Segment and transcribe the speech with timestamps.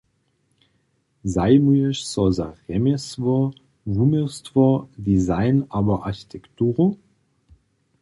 [1.33, 3.35] Zajimuješ so za rjemjesło,
[3.93, 4.65] wuměłstwo,
[5.07, 6.85] design abo architekturu?